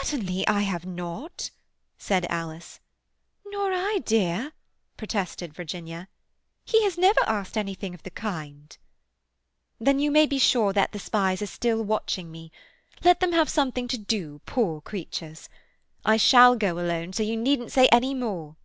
[0.00, 1.52] "Certainly I have not,"
[1.96, 2.80] said Alice.
[3.46, 4.50] "Nor I, dear,"
[4.96, 6.08] protested Virginia.
[6.64, 8.76] "He has never asked anything of the kind."
[9.78, 12.50] "Then you may be sure that the spies are still watching me.
[13.04, 15.48] Let them have something to do, poor creatures.
[16.04, 18.56] I shall go alone, so you needn't say any more."